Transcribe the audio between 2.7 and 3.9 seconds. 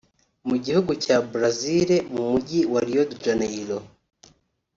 wa Rio de Janeiro